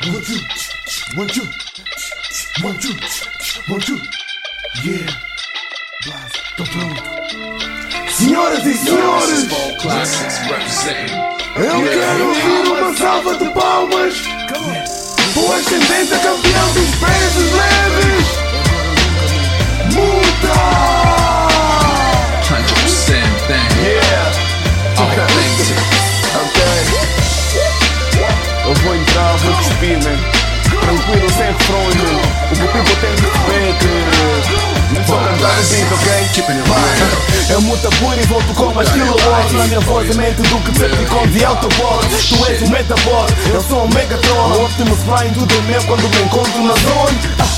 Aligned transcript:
One, 0.00 0.22
two, 0.22 0.38
one, 1.16 1.26
two, 1.26 1.42
one, 2.62 2.78
two, 2.78 2.94
one, 3.66 3.80
two. 3.80 3.98
Yeah. 4.84 5.06
Blast. 6.04 6.38
Senhoras 8.12 8.64
e 8.64 8.74
senhores, 8.74 9.48
eu 11.56 11.82
quero 11.82 12.28
ouvir 12.28 12.68
uma 12.68 12.96
salva 12.96 13.36
de 13.36 13.50
palmas. 13.52 14.14
O 15.36 15.52
ascendente 15.52 16.10
campeão 16.22 16.72
dos 16.74 16.90
pesos 16.96 17.52
leves. 17.52 17.87
Man. 29.86 30.18
Tranquilo, 30.80 31.30
sem 31.30 31.54
man. 31.54 32.18
O 32.50 32.54
que 32.54 32.62
o 32.62 32.68
people 32.68 32.96
tem 33.00 33.14
que 33.14 33.26
é 33.54 33.72
que. 33.78 34.68
Não 34.94 35.06
sou 35.06 35.18
cantar 35.18 35.54
beat, 35.54 35.92
ok? 35.92 36.08
Eu 37.50 37.60
muta 37.60 37.88
e 38.20 38.26
volto 38.26 38.54
com 38.54 38.72
mais 38.72 38.88
kilowatts 38.90 39.52
Na 39.52 39.66
minha 39.66 39.80
voz 39.80 40.10
é 40.10 40.14
mente 40.14 40.40
do 40.40 40.60
que 40.60 40.70
Decepticon 40.70 41.26
de 41.26 41.44
Autobot 41.44 42.06
Tu 42.08 42.46
és 42.46 42.62
um 42.62 42.68
Metabot, 42.70 43.32
eu 43.52 43.62
sou 43.62 43.84
um 43.84 43.88
Megatron 43.88 44.52
O 44.52 44.64
Optimus 44.64 44.98
Prime 45.00 45.34
tudo 45.34 45.54
é 45.54 45.60
meu 45.70 45.82
quando 45.84 46.08
me 46.08 46.22
encontro 46.22 46.62
na 46.64 46.74
zone 46.74 47.57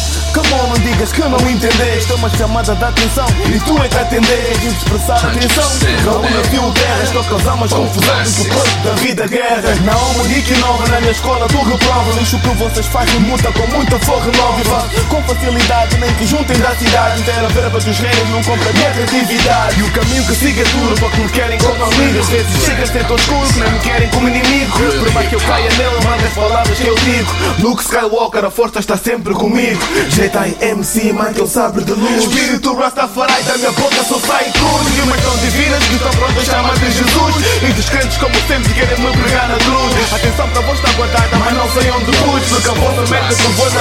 não 1.10 1.10
digas 1.10 1.12
que 1.12 1.20
não 1.20 1.50
entendeste. 1.50 2.12
É 2.12 2.14
uma 2.14 2.30
chamada 2.30 2.74
de 2.74 2.84
atenção 2.84 3.27
e 3.46 3.60
tu 3.60 3.82
é 3.82 3.88
que 3.88 3.96
atendeste. 3.96 4.66
Expressar 4.66 5.16
atenção. 5.16 5.70
Raul 6.05 6.23
na 6.23 6.45
fio 6.45 6.73
terra 6.73 7.02
Estou 7.02 7.20
a 7.20 7.24
causar 7.24 7.56
mais 7.56 7.73
confusão 7.73 8.23
do 8.23 8.55
corpo 8.55 8.78
da 8.84 8.92
vida 8.95 9.27
guerra 9.27 9.74
Na 9.84 10.23
dica 10.28 10.59
nova 10.59 10.88
na 10.88 11.01
minha 11.01 11.12
escola 11.12 11.46
tu 11.48 11.62
reprova. 11.62 12.12
Lixo 12.18 12.38
que 12.38 12.48
vocês 12.48 12.87
fazem 12.87 13.20
muta 13.20 13.51
com 13.52 13.66
muita 13.68 13.98
forra 14.01 14.30
nova 14.37 14.88
com 15.09 15.23
facilidade 15.23 15.96
nem 15.98 16.12
que 16.15 16.26
juntem 16.26 16.59
da 16.59 16.74
cidade. 16.76 17.20
Inteira 17.20 17.48
Verba 17.48 17.80
dos 17.80 17.98
reis 17.98 18.29
não 18.30 18.42
compra 18.42 18.73
minha 18.73 18.90
criatividade. 18.90 19.80
E 19.80 19.82
o 19.82 19.90
caminho 19.92 20.24
que 20.24 20.35
siga 20.35 20.63
é 20.63 20.65
duro 20.65 20.95
porque 20.98 21.20
me 21.20 21.29
querem 21.30 21.59
como 21.59 21.85
amigo 21.85 22.18
Às 22.20 22.29
vezes 22.29 22.65
chega 22.65 23.04
tão 23.04 23.16
escuro 23.16 23.52
que 23.52 23.60
nem 23.60 23.73
me 23.73 23.79
querem 23.80 24.09
como 24.09 24.29
inimigo. 24.29 24.79
Por 24.98 25.13
mais 25.13 25.29
que 25.29 25.35
eu 25.35 25.40
caia 25.40 25.70
nele, 25.70 26.04
manda 26.04 26.26
as 26.26 26.35
palavras 26.35 26.79
que 26.79 26.87
eu 26.87 26.95
digo. 26.96 27.30
Luke 27.60 27.82
Skywalker, 27.82 28.45
a 28.45 28.51
força 28.51 28.79
está 28.79 28.96
sempre 28.96 29.35
comigo. 29.35 29.80
Jedi 30.10 30.57
MC, 30.60 30.99
mãe 31.09 31.32
que 31.32 31.40
eu 31.40 31.46
sabre 31.46 31.82
de 31.82 31.93
luz. 31.93 32.24
Espírito 32.24 32.74
Rastafari, 32.74 33.43
da 33.45 33.56
minha 33.56 33.73
boca 33.73 34.04
só 34.04 34.18
sai 34.20 34.45
cruz. 34.52 34.98
E 34.98 35.01
umas 35.01 35.20
tão 35.23 35.37
divinas 35.38 35.82
que 35.84 35.95
estão 35.95 36.10
prontas 36.10 36.48
a 36.48 36.52
chamar 36.52 36.74
de 36.74 36.90
Jesus. 36.90 37.37
E 37.62 37.73
dos 37.73 37.88
crentes 37.88 38.18
como 38.18 38.34
sempre 38.46 38.74
querem 38.74 38.98
me 39.01 39.12
pregar 39.16 39.48
na 39.48 39.57
cruz. 39.57 40.12
Atenção 40.12 40.48
para 40.51 40.60
a 40.60 40.66
voz 40.66 40.79
está 40.79 40.92
guardada, 40.92 41.37
mas 41.38 41.54
não 41.54 41.70
sei 41.70 41.90
onde 41.90 42.12
pus. 42.18 42.42
Porque 42.48 42.68
a 42.68 42.74
vossa 42.74 43.01
mente 43.01 43.34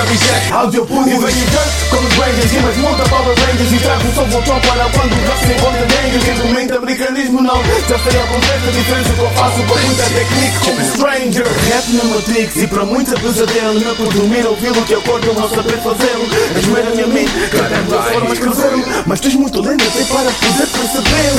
reject 0.09 0.49
puro 0.87 1.07
e 1.07 1.13
venho 1.13 1.21
junto 1.21 1.89
como 1.89 2.07
os 2.07 2.13
Rangers 2.15 2.61
mais 2.63 2.77
monta 2.77 3.03
Power 3.09 3.35
Rangers. 3.37 3.71
E 3.71 3.77
trago 3.77 4.13
som 4.13 4.25
voltão 4.25 4.59
para 4.61 4.89
quando 4.89 5.13
o 5.13 5.27
rap 5.27 5.39
se 5.39 5.51
encontra 5.53 5.87
Quem 6.25 6.37
comenta 6.39 6.77
americanismo 6.77 7.41
não 7.41 7.61
Já 7.87 7.99
sei 7.99 8.19
a 8.19 8.27
completa 8.27 8.71
diferença 8.71 9.13
que 9.13 9.19
eu 9.19 9.29
faço 9.31 9.63
com 9.63 9.79
muita 9.79 10.03
técnica 10.03 10.59
como 10.65 10.81
stranger. 10.81 11.47
Rap 11.69 11.87
na 11.93 12.03
Matrix 12.03 12.55
e 12.57 12.67
para 12.67 12.85
muita 12.85 13.19
pesadelo 13.19 13.79
Não 13.79 13.95
por 13.95 14.13
dormir 14.13 14.45
ouvi-lo 14.45 14.81
que 14.85 14.95
acordo 14.95 15.33
não 15.33 15.49
saber 15.49 15.77
fazê-lo 15.77 16.25
Ajoelha 16.57 16.89
minha 16.91 17.07
mente, 17.07 17.31
cada 17.51 18.01
forma 18.01 18.33
escrevê-lo 18.33 18.83
Mas 19.05 19.19
tens 19.19 19.35
muito 19.35 19.61
lento 19.61 19.83
até 19.87 20.03
para 20.05 20.31
poder 20.31 20.67
percebê-lo 20.67 21.38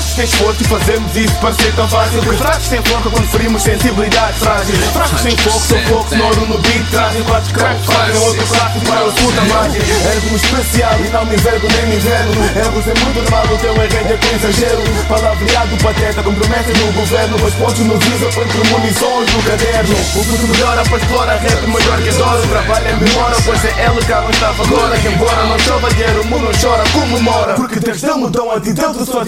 Fracos 0.00 0.14
têm 0.14 0.24
esforço 0.24 0.62
e 0.62 0.64
fazemos 0.64 1.16
isso 1.16 1.34
parecer 1.40 1.74
tão 1.74 1.88
fácil. 1.88 2.22
Fracos 2.22 2.68
têm 2.68 2.82
foco 2.82 3.10
quando 3.10 3.28
ferimos 3.28 3.62
sensibilidade. 3.62 4.38
Frágil 4.38 4.76
Fracos 4.94 5.20
têm 5.20 5.36
foco, 5.36 5.60
são 5.60 5.78
foco, 5.80 6.08
sonoro 6.08 6.46
no 6.46 6.58
beat. 6.58 6.90
Trazem 6.90 7.22
quatro 7.24 7.54
cracks, 7.54 7.84
fazem 7.84 8.22
outro 8.22 8.46
clássico 8.46 8.86
para 8.86 9.00
a 9.00 9.12
puta 9.12 9.40
margem 9.42 9.80
Ergo-me 9.80 10.36
especial 10.36 10.98
e 11.00 11.08
não 11.10 11.24
me 11.26 11.34
envergo 11.34 11.68
nem 11.70 11.86
me 11.86 11.96
inverno 11.96 12.32
Ergo 12.56 12.80
é 12.80 13.04
muito 13.04 13.20
normal, 13.20 13.44
o 13.44 13.58
teu 13.58 13.74
é 13.76 13.86
rede 13.86 14.26
com 14.26 14.36
exagero. 14.36 14.82
Palavreado 15.06 15.76
pateta 15.76 16.22
com 16.22 16.34
promessas 16.34 16.78
no 16.78 16.92
governo. 16.92 17.36
Mas 17.42 17.54
pontos 17.54 17.80
nos 17.80 18.06
usa 18.06 18.26
para 18.32 18.44
premonições 18.46 19.34
no 19.34 19.42
caderno. 19.42 19.94
O 19.94 20.24
futuro 20.24 20.48
melhora 20.48 20.82
para 20.82 20.96
explorar 20.96 21.36
rap 21.36 21.66
melhor 21.66 22.00
que 22.00 22.08
adoro 22.08 22.48
Trabalho 22.48 22.88
é 22.88 22.92
memória, 22.94 23.36
pois 23.44 23.64
é 23.66 23.74
ela 23.84 24.00
que 24.00 24.12
não 24.12 24.30
estava 24.30 24.62
agora. 24.64 24.98
Que 24.98 25.08
embora 25.08 25.44
não 25.44 25.58
chova 25.58 25.88
o 25.88 26.26
mundo 26.26 26.50
chora, 26.60 26.84
comemora 26.90 27.54
Porque 27.54 27.80
Deus 27.80 28.02
não 28.02 28.18
mudou 28.18 28.50
a 28.50 28.60
ti, 28.60 28.72
deu 28.72 28.94
sua 29.04 29.24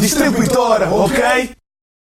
distribuidora, 0.62 0.94
ok? 0.94 1.61